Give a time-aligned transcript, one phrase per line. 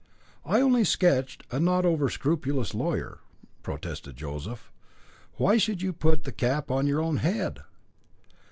[0.43, 3.19] "I only sketched a not over scrupulous lawyer,"
[3.61, 4.71] protested Joseph.
[5.35, 7.59] "Why should you put the cap on your own head?"